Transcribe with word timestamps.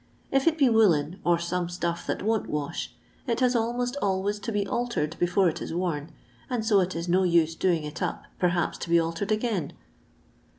If 0.31 0.47
it 0.47 0.57
be 0.57 0.67
woollen, 0.67 1.19
or 1.23 1.37
some 1.37 1.69
stuff 1.69 2.07
that 2.07 2.23
wont 2.23 2.49
wash, 2.49 2.95
it 3.27 3.39
has 3.39 3.55
almost 3.55 3.95
always 4.01 4.39
to 4.39 4.51
be 4.51 4.65
altered 4.65 5.15
before 5.19 5.47
it 5.47 5.61
is 5.61 5.75
worn, 5.75 6.11
and 6.49 6.65
so 6.65 6.79
it 6.79 6.95
is 6.95 7.07
no 7.07 7.21
use 7.21 7.53
doing 7.53 7.83
it 7.83 8.01
up 8.01 8.23
perhaps 8.39 8.79
to 8.79 8.89
be 8.89 8.99
altered 8.99 9.31
again.' 9.31 9.73